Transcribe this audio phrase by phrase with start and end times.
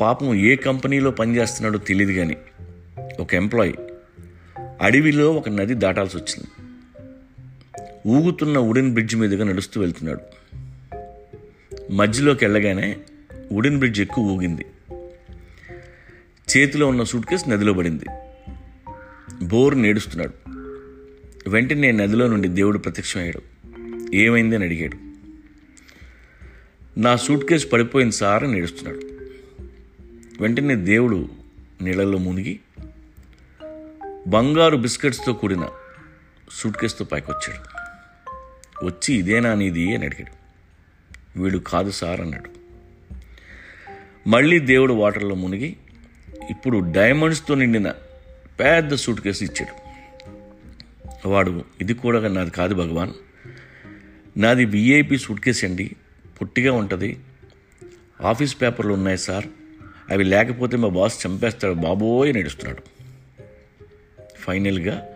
[0.00, 2.36] పాపం ఏ కంపెనీలో పనిచేస్తున్నాడో తెలియదు కానీ
[3.20, 3.74] ఒక ఎంప్లాయీ
[4.80, 6.46] అడవిలో ఒక నది దాటాల్సి వచ్చింది.
[8.08, 10.20] ఊగుతున్న వుడెన్ బ్రిడ్జ్ మీదుగా నడుస్తూ వెళ్తున్నాడు.
[11.92, 12.96] మధ్యలోకి వెళ్ళగానే
[13.52, 14.66] వుడెన్ బ్రిడ్జ్ ఎక్కువ ఊగింది.
[16.56, 18.04] చేతిలో ఉన్న సూట్ కేసు నదిలో పడింది.
[19.42, 20.50] బోర్ నేడుస్తున్నాడు.
[21.50, 23.42] వెంటనే నదిలో నుండి దేవుడు ప్రత్యక్షమయ్యాడు.
[24.14, 25.14] ఏమైంది అని అడిగాడు.
[27.00, 29.13] నా సూట్ కేసు పడిపోయింది సార్ అని ఏడుస్తున్నాడు
[30.40, 31.28] వెంటనే దేవుడు
[31.82, 32.60] నీళ్ళల్లో మునిగి
[34.26, 35.68] బంగారు బిస్కెట్స్తో కూడిన
[36.50, 37.74] సూట్ కేసుతో పైకొచ్చాడు.
[38.86, 39.94] వచ్చి ఇదేనా నీది?
[39.94, 40.44] అని అడిగాడు.
[41.42, 42.50] వీడు కాదు సార్ అన్నాడు.
[44.28, 45.76] మళ్ళీ దేవుడు వాటర్లో మునిగి
[46.50, 47.90] ఇప్పుడు డైమండ్స్తో నిండిన
[48.60, 49.84] పెద్ద సూట్ కేసు ఇచ్చాడు.
[51.28, 53.12] వాడు ఇది కూడా నాది కాదు భగవాన్.
[54.36, 55.96] నాది విఐపి సూట్ కేసు అండి.
[56.40, 57.20] పొట్టిగా ఉంటుంది.
[58.22, 59.46] ఆఫీస్ పేపర్లు ఉన్నాయి సార్.
[60.10, 61.74] అవి లేకపోతే మా బాస్ చంపేస్తాడు.
[61.74, 62.82] బాబోయ్ నడుస్తున్నాడు.
[64.38, 65.08] ఫైనల్గా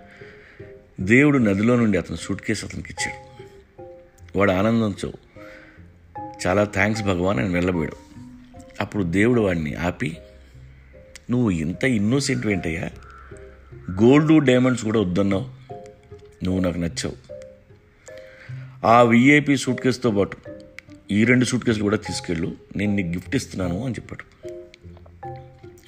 [1.01, 3.29] దేవుడు నదిలో నుండి అతను సూట్ కేసు అతనికి ఇచ్చాడు.
[4.39, 5.13] వాడు ఆనందంతో
[6.47, 7.97] చాలా థ్యాంక్స్ భగవాన్ అని వెళ్ళబోయాడు.
[8.81, 10.17] అప్పుడు దేవుడు వాడిని ఆపి
[11.31, 12.91] నువ్వు ఇంత ఇన్నోసెంట్ ఏంటయ్యా?
[13.91, 15.59] గోల్డ్ డైమండ్స్ కూడా వద్దన్నావు.
[16.45, 17.29] నువ్వు నాకు నచ్చావు.
[18.87, 20.37] ఆ విఐపి సూట్ కేసుతో పాటు
[21.11, 22.53] ఈ రెండు సూట్ కేసులు కూడా తీసుకెళ్ళు.
[22.77, 24.58] నేను నీకు గిఫ్ట్ ఇస్తున్నాను అని చెప్పాడు.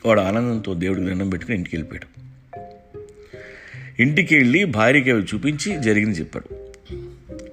[0.06, 2.20] వాడు ఆనందంతో దేవుడికి దండం పెట్టుకుని ఇంటికి వెళ్ళిపోయాడు.
[4.02, 6.56] ఇంటికి వెళ్ళి భార్యకి అవి చూపించి జరిగింది చెప్పాడు.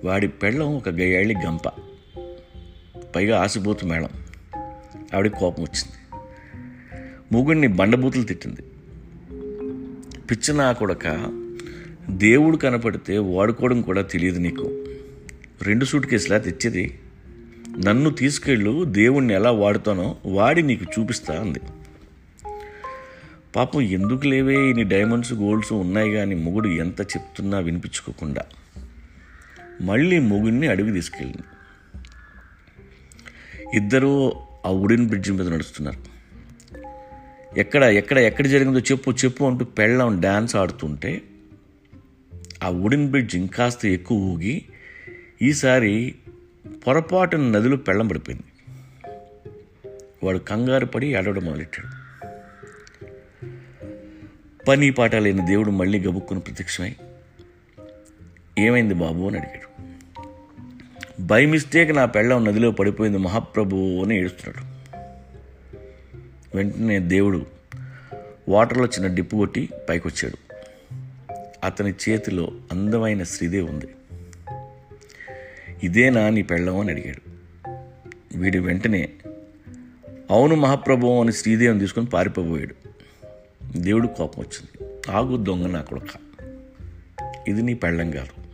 [0.04, 1.68] వాడి పెళ్ళం ఒక గయ్యాళ్ళి గంప.
[3.16, 4.10] పైగా ఆసిపోతు మేళం.
[5.14, 6.24] ఆవిడకి కోపం వచ్చింది.
[7.32, 8.62] మూగుడిని బండబూతులు తిట్టింది.
[10.32, 11.08] పిచ్చినా కొడక
[12.10, 14.86] దేవుడు కనపడితే వాడుకోవడం కూడా తెలియదు నీకు.
[15.62, 17.00] రెండు సూట్ కేసులా తెచ్చేది.
[17.86, 21.60] నన్ను తీసుకెళ్ళు దేవుణ్ణి ఎలా వాడుతానో వాడి నీకు చూపిస్తా అంది.
[23.58, 24.70] పాపం ఎందుకు లేవే?
[24.70, 28.42] ఇన్ని డైమండ్స్ గోల్డ్స్ ఉన్నాయి కానీ మొగుడు ఎంత చెప్తున్నా వినిపించుకోకుండా.
[29.82, 31.44] మళ్ళీ మొగుడిని అడవి తీసుకెళ్ళింది.
[33.78, 34.34] ఇద్దరూ
[34.66, 36.18] ఆ ఉడిన్ బ్రిడ్జ్ మీద నడుస్తున్నారు.
[37.60, 41.22] ఎక్కడ ఎక్కడ ఎక్కడ జరిగిందో చెప్పు చెప్పు అంటూ పెళ్ళం డ్యాన్స్ ఆడుతుంటే
[42.64, 44.66] ఆ ఉడిన్ బ్రిడ్జ్ ఇంకాస్త ఎక్కువ ఊగి
[45.42, 46.16] ఈసారి
[46.88, 48.44] పొరపాటున నదిలో పెళ్ళం పడిపోయింది.
[50.24, 52.07] వాడు కంగారు పడి ఏడవడం మొదలెట్టాడు.
[54.68, 56.96] పని పాట లేని దేవుడు మళ్ళీ గబుక్కుని ప్రత్యక్షమై
[58.60, 59.28] ఏమైంది బాబు?
[59.28, 59.84] అని అడిగాడు.
[61.22, 64.78] బై మిస్టేక్ నా పెళ్ళం నదిలో పడిపోయింది మహాప్రభు అని ఏడుస్తున్నాడు.
[66.58, 67.46] వెంటనే దేవుడు
[68.50, 70.54] వాటర్లో చిన్న డిప్పు కొట్టి పైకొచ్చాడు.
[71.64, 73.88] అతని చేతిలో అందమైన శ్రీదేవి ఉంది.
[75.84, 76.80] ఇదేనా నీ పెళ్ళం?
[76.80, 77.32] అని అడిగాడు.
[78.38, 79.10] వీడు వెంటనే
[80.32, 82.87] అవును మహాప్రభు అని శ్రీదేవిని తీసుకొని పారిపోబోయాడు.
[83.78, 84.96] దేవుడు కోపం వచ్చింది.
[85.12, 86.28] ఆగు దొంగ నా కొడుక.
[87.48, 88.48] ఇది నీ పెళ్ళం కాదు.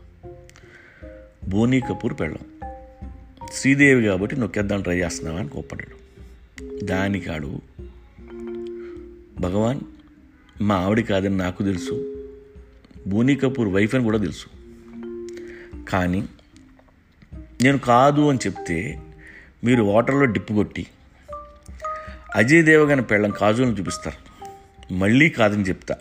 [1.50, 2.59] బోనీ కపూర్ పెళ్ళం.
[3.53, 6.03] శ్రీదేవి కాబట్టి నొక్కేద్దాం ట్రై చేస్తున్నావా అని కోప్పడ్డాడు.
[6.85, 7.61] దానికాడు.
[9.39, 9.79] భగవాన్
[10.61, 12.25] మా ఆవిడ కాదని నాకు తెలుసు.
[13.07, 14.47] బోనీ కపూర్ వైఫ్ అని కూడా తెలుసు.
[15.90, 16.25] కానీ
[17.61, 19.01] నేను కాదు అని చెప్తే
[19.63, 20.88] మీరు వాటర్లో డిప్పు కొట్టి
[22.35, 24.22] అజయ్ దేవగన్ పెళ్ళం కాజులను చూపిస్తారు.
[24.92, 25.96] మళ్ళీ కాదని చెప్తా.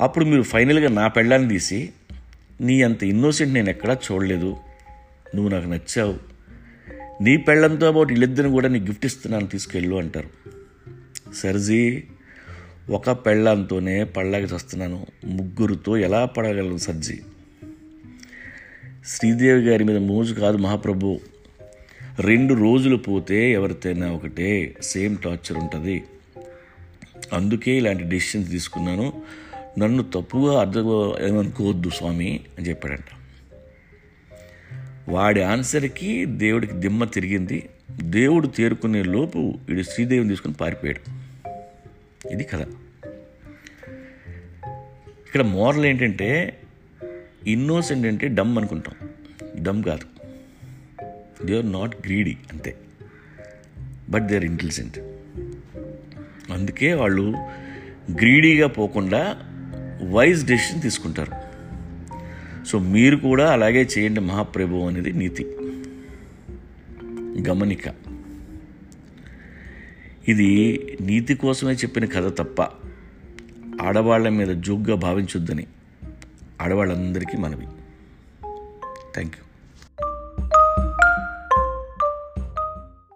[0.00, 1.90] అప్పుడు మీరు ఫైనల్గా నా పెళ్ళాన్ని తీసి
[2.60, 4.56] నీ అంత ఇన్నోసెంట్ నేను ఎక్కడా చూడలేదు.
[5.34, 6.18] నువ్వు నాకు నచ్చావు.
[7.22, 10.28] నీ పెళ్ళంతో పాటు వీళ్ళిద్దరిని కూడా నీకు గిఫ్ట్ ఇస్తున్నాను తీసుకెళ్ళు అంటారు.
[11.34, 12.02] సర్జీ
[12.90, 15.06] ఒక పెళ్ళంతోనే పళ్ళకి చస్తున్నాను.
[15.24, 17.20] ముగ్గురుతో ఎలా పడగలను సర్జీ?
[19.06, 21.20] శ్రీదేవి గారి మీద మోజు కాదు మహాప్రభు.
[22.20, 26.02] రెండు రోజులు పోతే ఎవరితోనైనా ఒకటే సేమ్ టార్చర్ ఉంటుంది.
[27.32, 29.22] అందుకే ఇలాంటి డెసిషన్స్ తీసుకున్నాను.
[29.78, 33.04] నన్ను తప్పుగా అర్థం ఏమనుకోవద్దు స్వామి అని చెప్పాడంట.
[35.08, 37.68] వాడి ఆన్సర్కి దేవుడికి దిమ్మ తిరిగింది.
[37.90, 41.20] దేవుడు తేరుకునే లోపు వీడు శ్రీదేవిని తీసుకుని పారిపోయాడు.
[42.32, 42.60] ఇది కథ.
[45.26, 46.60] ఇక్కడ మోరల్ ఏంటంటే
[47.46, 49.08] ఇన్నోసెంట్ అంటే డమ్ అనుకుంటాం.
[49.62, 50.04] డమ్ కాదు.
[51.46, 52.76] దే ఆర్ నాట్ గ్రీడీ అంతే.
[54.10, 54.98] బట్ దే ఆర్ ఇంటెలిజెంట్
[56.52, 57.30] అందుకే వాళ్ళు
[58.12, 59.36] గ్రీడీగా పోకుండా
[60.10, 61.32] వైజ్ డెసిషన్ తీసుకుంటారు.
[62.64, 65.44] సో మీరు కూడా అలాగే చేయండి మహాప్రభు అనేది నీతి.
[67.48, 67.88] గమనిక.
[70.28, 72.62] ఇది నీతి కోసమే చెప్పిన కథ తప్ప
[73.82, 75.66] ఆడవాళ్ళ మీద జోగ్గా భావించొద్దని
[76.60, 77.66] ఆడవాళ్ళందరికీ మనవి.
[79.14, 79.49] Thank you